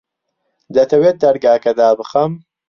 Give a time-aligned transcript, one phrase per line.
[0.75, 2.31] دەتەوێت دەرگاکە دابخەم؟